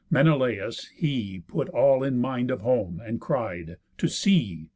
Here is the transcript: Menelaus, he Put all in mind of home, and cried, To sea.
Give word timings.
Menelaus, 0.09 0.87
he 0.95 1.43
Put 1.47 1.69
all 1.69 2.03
in 2.03 2.17
mind 2.17 2.49
of 2.49 2.61
home, 2.61 2.99
and 3.05 3.21
cried, 3.21 3.77
To 3.99 4.07
sea. 4.07 4.69